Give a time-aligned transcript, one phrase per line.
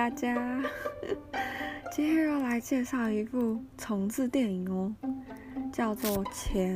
[0.00, 0.34] 大家，
[1.92, 4.90] 今天要来介绍一部重制电影哦，
[5.70, 6.74] 叫做《钱》。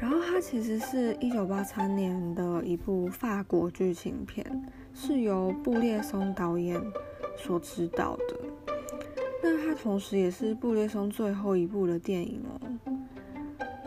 [0.00, 4.42] 然后它其实是一九八三年的一部法国剧情片，
[4.94, 6.80] 是由布列松导演
[7.36, 8.40] 所执导的。
[9.42, 12.94] 那它同时也是布列松最后一部的电影哦。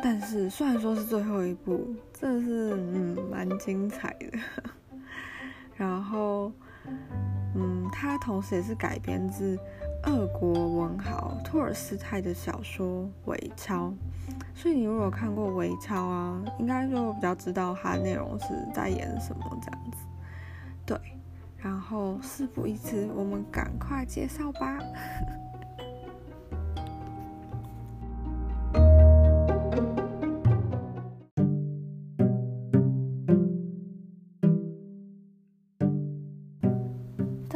[0.04, 4.38] 但是虽然说是最后一部，真的是嗯蛮精彩的。
[5.76, 6.52] 然后。
[7.56, 9.58] 嗯，它同时也是改编自
[10.04, 13.94] 俄国文豪托尔斯泰的小说《伪钞》，
[14.56, 19.98] 所以你如果看过《伪钞》啊，应该就比较知道它内容是在演什么这样子。
[20.86, 20.98] 对，
[21.58, 24.80] 然后事不宜迟，我们赶快介绍吧。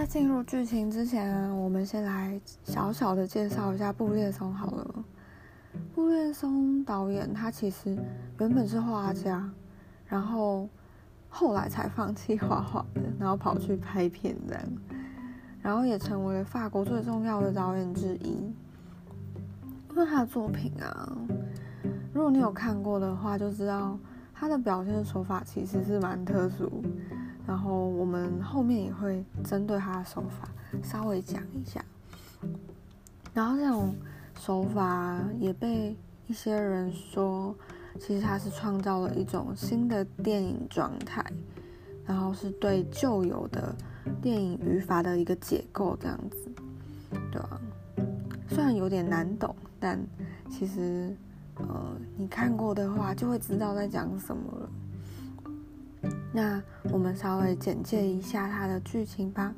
[0.07, 5.03] 进入剧情之前，我们先来小小的介绍一下布列松好了。
[5.93, 7.95] 布列松导演他其实
[8.39, 9.49] 原本是画家，
[10.07, 10.69] 然后
[11.27, 14.63] 后来才放弃画画的，然后跑去拍片这样，
[15.61, 18.53] 然后也成为法国最重要的导演之一。
[19.89, 21.11] 因为他的作品啊，
[22.13, 23.99] 如果你有看过的话，就知道
[24.33, 26.81] 他的表现手法其实是蛮特殊。
[27.47, 30.49] 然后我们后面也会针对他的手法
[30.83, 31.83] 稍微讲一下。
[33.33, 33.95] 然后这种
[34.37, 35.95] 手法也被
[36.27, 37.55] 一些人说，
[37.99, 41.23] 其实他是创造了一种新的电影状态，
[42.05, 43.73] 然后是对旧有的
[44.21, 46.51] 电影语法的一个解构，这样子，
[47.31, 47.61] 对吧？
[48.49, 49.99] 虽然有点难懂，但
[50.49, 51.15] 其实
[51.55, 54.69] 呃，你看过的话就会知道在讲什么了。
[56.33, 56.61] 那
[56.91, 59.55] 我们稍微简介一下它的剧情吧。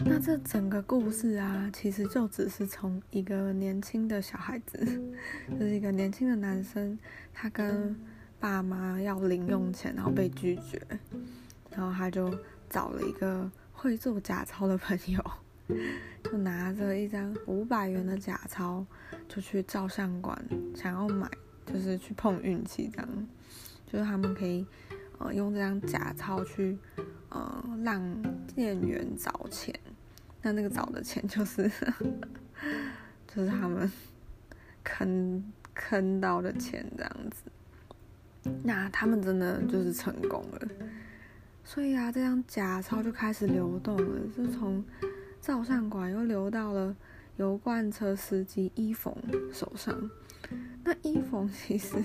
[0.00, 4.78] 那这整个故事啊，其实就只是从一个年轻的小孩子，
[5.50, 6.98] 就是一个年轻的男生，
[7.32, 7.94] 他跟
[8.40, 10.80] 爸妈要零用钱，然后被拒绝，
[11.70, 12.32] 然后他就
[12.70, 15.22] 找了一个会做假钞的朋友。
[16.24, 18.84] 就拿着一张五百元的假钞，
[19.28, 20.36] 就去照相馆
[20.74, 21.30] 想要买，
[21.66, 23.28] 就是去碰运气这样。
[23.86, 24.66] 就是他们可以
[25.18, 26.76] 呃用这张假钞去
[27.30, 28.22] 呃让
[28.54, 29.74] 店员找钱，
[30.42, 31.70] 那那个找的钱就是
[33.26, 33.90] 就是他们
[34.82, 35.42] 坑
[35.74, 37.42] 坑到的钱这样子。
[38.62, 40.68] 那他们真的就是成功了，
[41.64, 44.84] 所以啊，这张假钞就开始流动了，就从。
[45.48, 46.94] 照相馆又流到了
[47.38, 49.16] 油罐车司机伊冯
[49.50, 50.10] 手上，
[50.84, 51.96] 那伊冯其实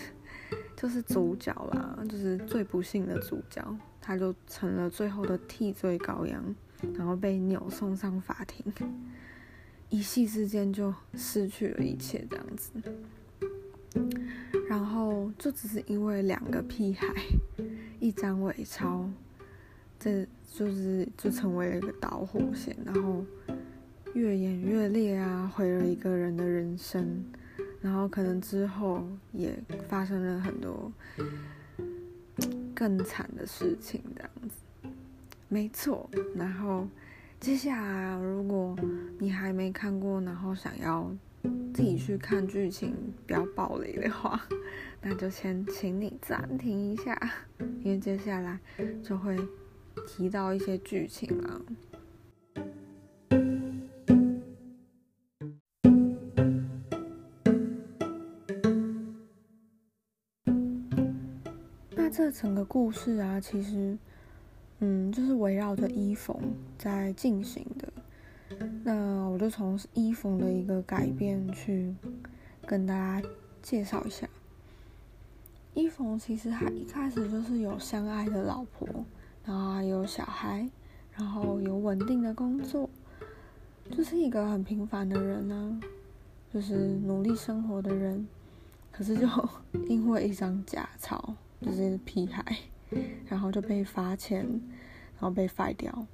[0.78, 3.62] 就是主角啦，就是最不幸的主角，
[4.00, 6.56] 他就成了最后的替罪羔羊，
[6.96, 8.74] 然后被扭送上法庭，
[9.90, 12.72] 一夕之间就失去了一切这样子，
[14.70, 17.14] 然后就只是因为两个屁孩，
[18.00, 19.10] 一张伪钞。
[20.04, 23.24] 这就是就成为了一个导火线，然后
[24.14, 27.24] 越演越烈啊，毁了一个人的人生，
[27.80, 30.92] 然后可能之后也发生了很多
[32.76, 34.90] 更惨的事情，这样子，
[35.48, 36.10] 没错。
[36.36, 36.86] 然后
[37.40, 38.76] 接下来，如果
[39.20, 41.10] 你还没看过，然后想要
[41.74, 42.94] 自己去看剧情
[43.26, 44.38] 不要暴雷的话，
[45.02, 47.18] 那就先请你暂停一下，
[47.82, 48.60] 因为接下来
[49.02, 49.38] 就会。
[50.08, 51.62] 提到一些剧情啊，
[61.92, 63.98] 那这整个故事啊，其实，
[64.80, 66.38] 嗯，就是围绕着伊冯
[66.78, 67.92] 在进行的。
[68.84, 71.96] 那我就从伊冯的一个改变去
[72.66, 73.28] 跟大家
[73.62, 74.30] 介绍一下。
[75.74, 78.88] 伊冯其实他一开始就是有相爱的老婆。
[79.46, 80.70] 然后有小孩，
[81.12, 82.90] 然后有稳定的工作，
[83.92, 85.82] 就是一个很平凡的人呢，
[86.54, 88.26] 就是努力生活的人。
[88.90, 89.28] 可是就
[89.90, 92.58] 因为一张假钞，就是屁孩，
[93.28, 94.46] 然后就被罚钱，
[95.16, 96.08] 然后被废掉。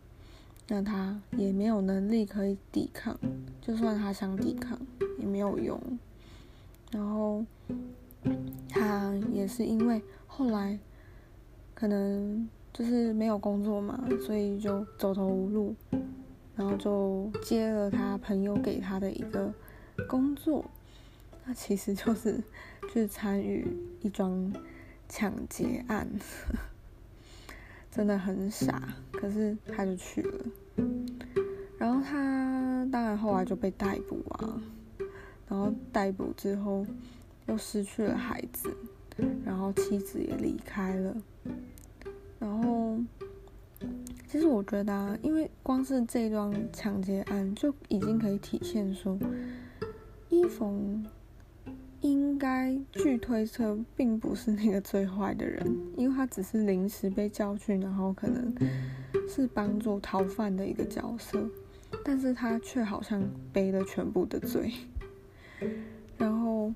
[0.68, 3.20] 那他也没有能力可以抵抗，
[3.62, 4.80] 就算他想抵抗
[5.20, 5.80] 也没有用。
[6.92, 7.46] 然后
[8.70, 10.80] 他也是因为后来
[11.76, 12.50] 可能。
[12.74, 15.76] 就是没有工作嘛，所以就走投无路，
[16.56, 19.54] 然后就接了他朋友给他的一个
[20.08, 20.64] 工作。
[21.46, 22.42] 那其实就是
[22.94, 23.68] 去参与
[24.02, 24.54] 一桩
[25.08, 26.08] 抢劫案，
[27.92, 28.96] 真的很傻。
[29.12, 30.46] 可是他就去了，
[31.78, 34.62] 然后他当然后来就被逮捕啊，
[35.50, 36.86] 然后逮捕之后
[37.48, 38.74] 又失去了孩子，
[39.44, 41.18] 然后妻子也离开了，
[42.40, 42.98] 然后。
[44.28, 49.18] 其实我觉得啊，因为光是这桩抢劫案就已经可以体现说，
[50.28, 51.04] 伊冯
[52.02, 55.66] 应该据推测并不是那个最坏的人，
[55.98, 58.54] 因为他只是临时被叫去，然后可能
[59.28, 61.50] 是帮助逃犯的一个角色，
[62.04, 64.72] 但是他却好像背了全部的罪，
[66.18, 66.72] 然后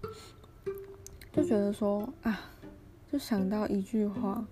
[1.32, 2.50] 就觉得说啊，
[3.12, 4.44] 就想到一句话。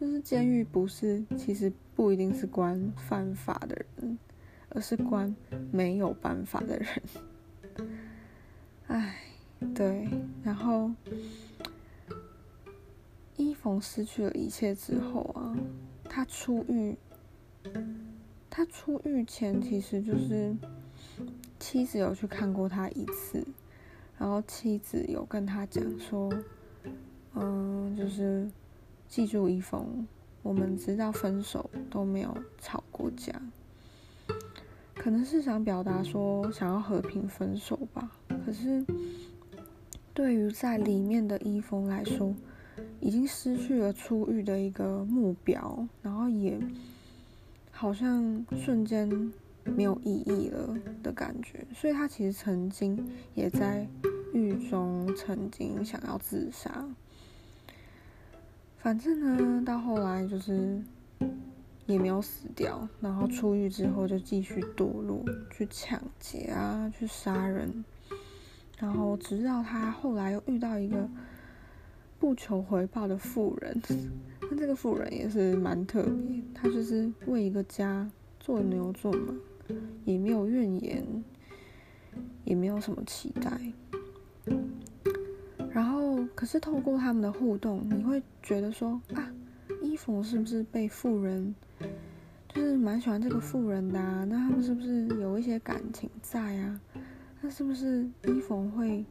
[0.00, 4.18] 就是监狱不是，其实不一定是关犯法的人，
[4.70, 5.36] 而是关
[5.70, 6.88] 没有办法的人。
[8.88, 9.18] 唉，
[9.74, 10.08] 对。
[10.42, 10.90] 然后
[13.36, 15.54] 伊冯失去了一切之后啊，
[16.04, 16.96] 他出狱，
[18.48, 20.56] 他出狱前其实就是
[21.58, 23.46] 妻子有去看过他一次，
[24.16, 26.32] 然后妻子有跟他讲说，
[27.34, 28.50] 嗯，就是。
[29.10, 30.06] 记住，一封，
[30.40, 33.34] 我们直到分手都没有吵过架，
[34.94, 38.08] 可能是想表达说想要和平分手吧。
[38.46, 38.86] 可是，
[40.14, 42.32] 对于在里面的一封来说，
[43.00, 46.56] 已经失去了出狱的一个目标，然后也
[47.72, 49.08] 好像瞬间
[49.64, 51.66] 没有意义了的感觉。
[51.74, 53.84] 所以他其实曾经也在
[54.32, 56.88] 狱中曾经想要自杀。
[58.82, 60.82] 反正呢，到后来就是
[61.84, 67.84] 也没有死掉，然后出狱之后就继续堕落，去抢劫啊，去杀人，
[68.78, 71.06] 然后直到他后来又遇到一个
[72.18, 73.80] 不求回报的富人，
[74.50, 79.34] 那这个富人也是蛮特别，他就是为一个家做牛做马，
[80.06, 81.04] 也没有怨言，
[82.44, 83.60] 也没有什么期待。
[86.40, 89.30] 可是透过他们的互动，你会觉得说啊，
[89.82, 91.54] 伊芙是不是被富人，
[92.48, 94.24] 就是蛮喜欢这个富人的啊？
[94.24, 96.80] 那他们是不是有一些感情在啊？
[97.42, 99.04] 那是不是伊芙会，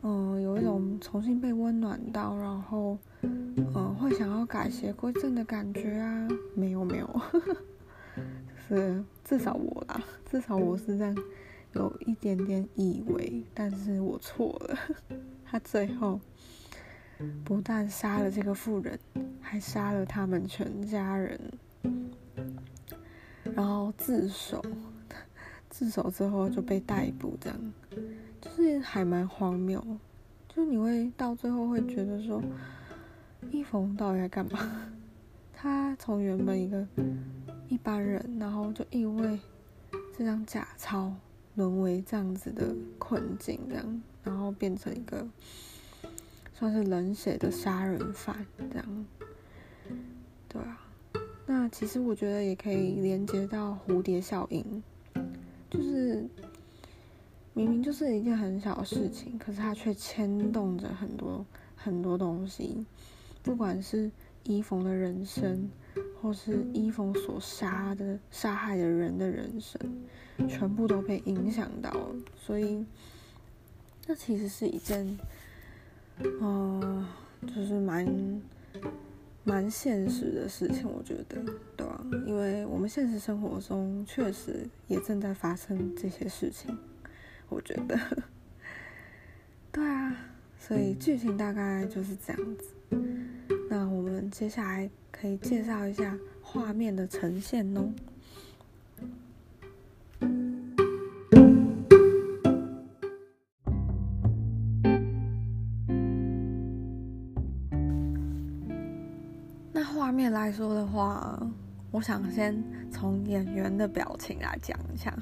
[0.00, 6.26] 嗯，有一种重新被温暖到，然后，嗯，会想要改邪归正的感觉啊？
[6.54, 7.20] 没有，没有，
[8.66, 11.14] 是至少我啦，至少我是这样。
[11.72, 14.78] 有一点点以为，但是我错了。
[15.44, 16.20] 他最后
[17.44, 18.98] 不但杀了这个妇人，
[19.40, 21.40] 还杀了他们全家人，
[23.54, 24.62] 然后自首。
[25.70, 27.72] 自首之后就被逮捕，这样
[28.40, 29.84] 就是还蛮荒谬。
[30.48, 32.42] 就你会到最后会觉得说，
[33.50, 34.90] 一峰到底在干嘛？
[35.54, 36.86] 他从原本一个
[37.68, 39.38] 一般人，然后就因为
[40.16, 41.14] 这张假钞。
[41.58, 45.26] 沦为这样子的困境，这样，然后变成一个
[46.54, 49.06] 算是冷血的杀人犯，这样，
[50.48, 50.86] 对啊。
[51.46, 54.82] 那其实我觉得也可以连接到蝴蝶效应，
[55.68, 56.24] 就是
[57.54, 62.86] 明明就是一件很小的事情，可是它却牵动着很多很多东西，
[63.42, 64.08] 不管是
[64.44, 65.70] 伊冯的人生。
[66.20, 69.80] 或是伊冯所杀的、杀害的人的人生，
[70.48, 72.16] 全部都被影响到了。
[72.36, 72.84] 所以，
[74.02, 75.16] 这其实是一件，
[76.40, 77.06] 嗯，
[77.46, 78.40] 就是蛮
[79.44, 81.40] 蛮现实的事情，我觉得，
[81.76, 82.04] 对啊？
[82.26, 86.76] 因为我们现实生活中确实也正在发生这些事情，
[87.48, 87.96] 我觉得，
[89.70, 90.16] 对啊。
[90.58, 92.64] 所以剧情大概就是这样子。
[94.38, 94.88] 接下来。
[95.10, 97.92] 可以介绍一下画面的呈现哦。
[109.72, 111.44] 那画面来说的话，
[111.90, 115.12] 我想先从演员的表情来讲一下，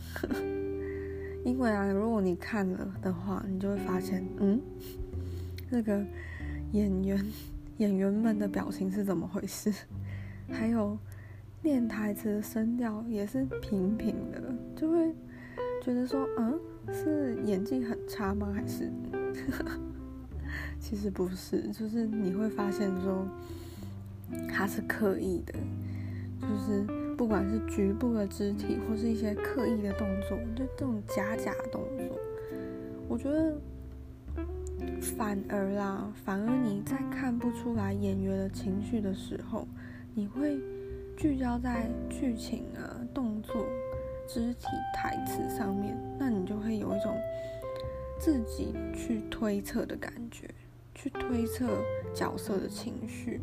[1.43, 4.61] 因为啊，如果你看了的话，你就会发现，嗯，
[5.71, 6.05] 那个
[6.73, 7.25] 演员。
[7.79, 9.73] 演员们的表情是怎么回事？
[10.51, 10.97] 还有
[11.63, 14.41] 念台词的声调也是平平的，
[14.77, 15.13] 就会
[15.83, 16.59] 觉得说，嗯，
[16.93, 18.53] 是演技很差吗？
[18.55, 18.91] 还是？
[20.79, 23.27] 其实不是，就是你会发现说，
[24.49, 25.55] 他是刻意的，
[26.41, 32.17] 就是不管是局部的肢体或是一些刻意的动作，就这种假假动作，
[33.09, 33.59] 我觉得
[35.17, 39.67] 反而啦，反而你在看不出来演员的情绪的时候，
[40.15, 40.59] 你会
[41.17, 43.67] 聚焦在剧情啊、动作、
[44.29, 47.17] 肢体、台词上面，那你就会有一种
[48.19, 50.49] 自己去推测的感觉，
[50.95, 51.67] 去推测
[52.15, 53.41] 角色的情绪，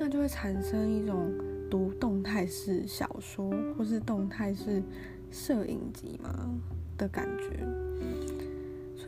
[0.00, 1.32] 那就会产生一种
[1.70, 4.82] 读动态式小说或是动态式
[5.30, 6.50] 摄影集嘛
[6.96, 7.64] 的感觉。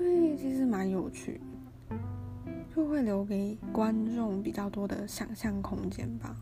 [0.00, 1.38] 所以其实蛮有趣，
[2.75, 6.35] 就会留给观众比较多的想象空间吧。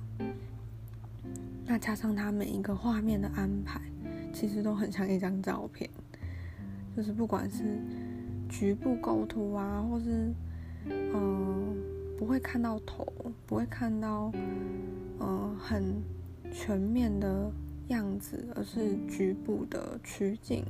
[1.67, 3.81] 那加上它每一个画面的安排，
[4.33, 5.91] 其实都很像一张照片，
[6.97, 7.81] 就是不管是
[8.49, 10.33] 局部构图啊，或是
[10.89, 11.77] 嗯
[12.17, 13.13] 不会看到头，
[13.45, 14.31] 不会看到
[15.19, 16.01] 嗯很
[16.53, 17.51] 全面的
[17.89, 20.65] 样子，而是局部的取景。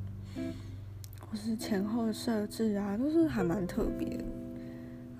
[1.30, 4.18] 或是前后的设置啊，都是还蛮特别。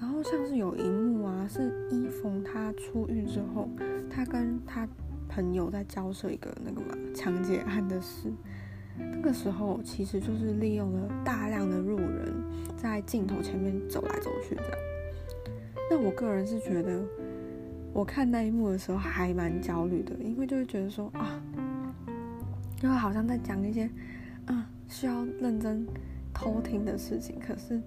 [0.00, 3.68] 然后像是有一幕啊，是伊冯他出狱之后，
[4.08, 4.88] 他跟他
[5.28, 8.32] 朋友在交涉一个那个嘛抢劫案的事。
[8.96, 12.34] 那个时候其实就是利用了大量的路人
[12.76, 14.72] 在镜头前面走来走去这样。
[15.90, 17.04] 那我个人是觉得，
[17.92, 21.42] 我看那一幕的时候还蛮焦虑的，因为就会觉得说啊，
[22.82, 23.90] 因为好像在讲一些。
[24.88, 25.87] 需要认真
[26.33, 27.80] 偷听的事情，可是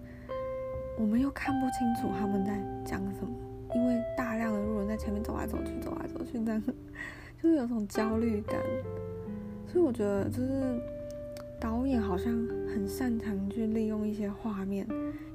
[0.98, 3.32] 我们又看不清楚他们在讲什么，
[3.76, 6.62] 因为大量的路人在前面走来走去，走来走去，这样
[7.42, 8.60] 就是有种焦虑感。
[9.68, 10.80] 所以我觉得，就是
[11.60, 12.32] 导演好像
[12.74, 14.86] 很擅长去利用一些画面、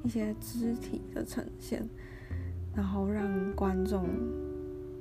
[0.05, 1.83] 一些肢体的呈现，
[2.75, 4.07] 然后让观众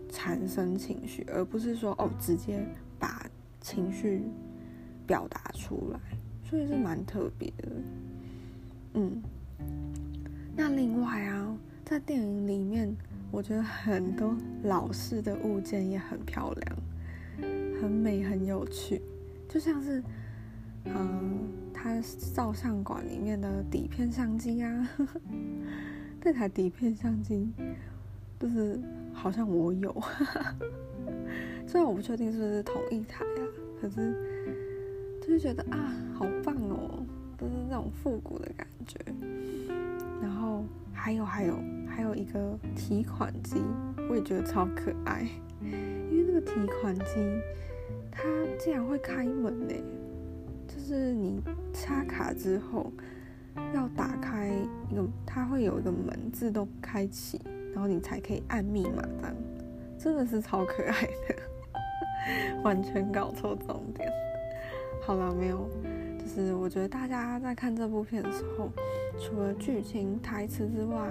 [0.10, 2.66] 产生情绪，而不是说哦，直接
[2.98, 3.26] 把
[3.60, 4.24] 情绪
[5.06, 6.00] 表达出来。
[6.48, 7.70] 所以是蛮特别的，
[8.94, 9.22] 嗯。
[10.56, 12.96] 那另外啊，在电影里面，
[13.32, 14.34] 我觉得很多
[14.64, 16.78] 老式的物件也很漂亮，
[17.82, 19.02] 很美，很有趣。
[19.50, 20.02] 就像是，
[20.86, 22.00] 嗯，它
[22.34, 24.90] 照相馆里面的底片相机啊，
[26.24, 27.52] 那台底片相机
[28.40, 28.80] 就是
[29.14, 29.94] 好像我有，
[31.68, 33.42] 虽然我不确定是不是同一台啊，
[33.82, 34.35] 可是。
[35.28, 37.06] 就觉得啊，好棒哦，
[37.38, 39.00] 都是那种复古的感觉。
[40.22, 40.64] 然后
[40.94, 43.62] 还有还有还有一个提款机，
[44.10, 45.28] 我也觉得超可爱，
[45.62, 47.42] 因为那个提款机
[48.12, 48.24] 它
[48.58, 49.74] 竟然会开门呢，
[50.68, 51.42] 就是你
[51.74, 52.92] 插卡之后
[53.74, 54.50] 要打开
[54.90, 57.42] 一个，它会有一个门自动开启，
[57.74, 59.36] 然后你才可以按密码这样，
[59.98, 64.10] 真的是超可爱的，完全搞错重点。
[65.02, 65.70] 好了，没有，
[66.20, 68.72] 就是我觉得大家在看这部片的时候，
[69.20, 71.08] 除了剧情、台词之外，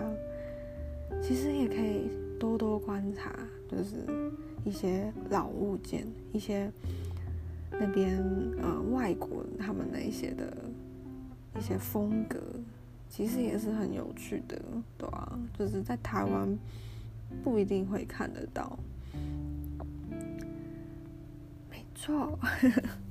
[1.23, 3.33] 其实也可以多多观察，
[3.69, 4.05] 就是
[4.65, 6.69] 一些老物件，一些
[7.71, 8.19] 那边
[8.61, 10.53] 呃外国他们那些的
[11.57, 12.41] 一些风格，
[13.09, 14.61] 其实也是很有趣的，
[14.99, 16.59] 对啊，就是在台湾
[17.45, 18.77] 不一定会看得到，
[21.71, 22.37] 没错。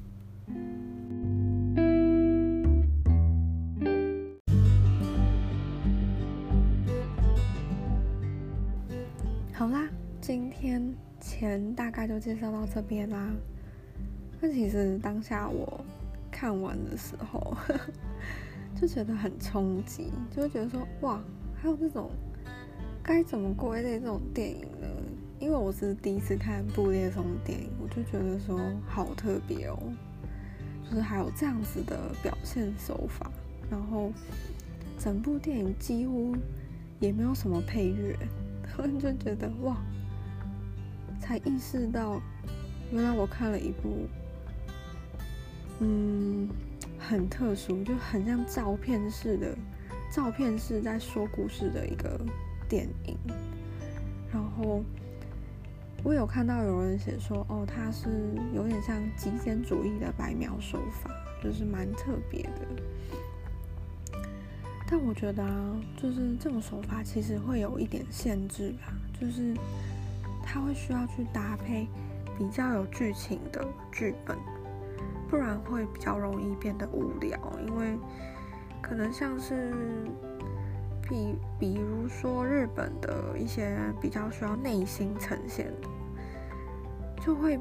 [9.54, 9.88] 好啦，
[10.20, 13.32] 今天前大概就介绍到这边啦。
[14.42, 15.86] 那其实当下我
[16.30, 17.56] 看完的时候，
[18.76, 21.24] 就觉得很冲击，就会觉得说哇，
[21.56, 22.12] 还有这种
[23.02, 24.88] 该怎么归类这种电影呢？
[25.40, 29.78] 因为我是第一次看布列松电影，我就觉得说好特别哦。
[30.90, 33.30] 就是还有这样子的表现手法，
[33.70, 34.12] 然后
[35.00, 36.36] 整部电影几乎
[37.00, 38.18] 也没有什么配乐，
[38.72, 39.78] 突 然就觉得哇，
[41.20, 42.22] 才意识到
[42.92, 44.08] 原来我看了一部
[45.80, 46.50] 嗯
[47.00, 49.58] 很特殊，就很像照片式的
[50.12, 52.20] 照片式在说故事的一个
[52.70, 53.18] 电影，
[54.32, 54.84] 然后。
[56.04, 58.10] 我有看到有人写说，哦，它是
[58.54, 61.10] 有点像极简主义的白描手法，
[61.42, 64.20] 就是蛮特别的。
[64.86, 69.56] 但我觉得啊，就是这种手法其实会有一点限制吧，就是
[70.44, 71.88] 它会需要去搭配
[72.38, 74.38] 比较有剧情的剧本，
[75.30, 77.40] 不然会比较容易变得无聊。
[77.66, 77.98] 因为
[78.82, 79.74] 可能像是
[81.02, 85.88] 比比如说日本的一些比较需要内心呈现的。
[87.26, 87.58] 就会，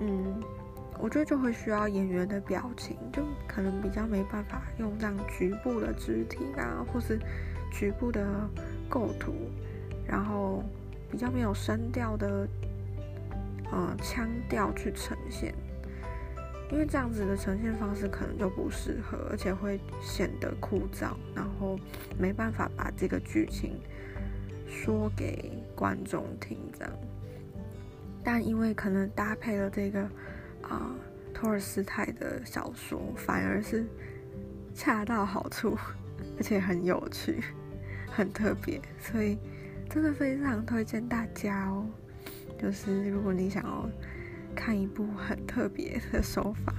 [0.00, 0.42] 嗯，
[0.98, 7.18] 我觉得就会需要演员的表情，就可能比较没办法用这样局部的肢体啊，或是
[7.70, 8.26] 局部的
[8.88, 9.34] 构图，
[10.06, 10.62] 然后
[11.10, 12.48] 比较没有声调的，
[13.70, 15.54] 呃，腔调去呈现，
[16.70, 21.78] 因为这样子的呈现方式可能就不适合，而且会显得枯燥，然后
[22.18, 23.78] 没办法把这个剧情
[24.66, 26.92] 说给观众听，这样。
[28.24, 30.02] 但因为可能搭配了这个
[30.62, 30.94] 啊
[31.34, 33.86] 托尔斯泰的小说，反而是
[34.74, 35.76] 恰到好处。
[36.38, 37.42] 而且很有趣，
[38.06, 39.36] 很特别，所以
[39.90, 41.84] 真的非常推荐大家哦。
[42.56, 43.88] 就是如果你想要
[44.54, 46.72] 看一部很特别的手法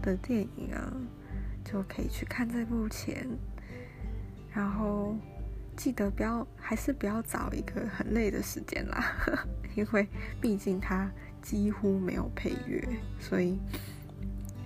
[0.00, 0.92] 的电影啊，
[1.62, 3.26] 就可以去看这部《钱》，
[4.54, 5.14] 然后
[5.76, 9.14] 记得不要，还是不要找一个很累的时间啦，
[9.76, 10.08] 因为
[10.40, 11.10] 毕竟它
[11.42, 12.82] 几乎没有配乐，
[13.20, 13.58] 所以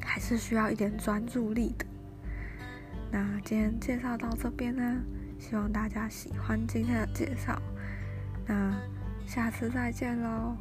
[0.00, 1.84] 还是需要一点专注力的。
[3.10, 5.02] 那今天介绍到这边呢，
[5.38, 7.60] 希望大家喜欢今天的介绍。
[8.46, 8.74] 那
[9.26, 10.56] 下次再见喽，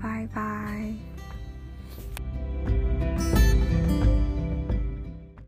[0.00, 1.09] 拜拜。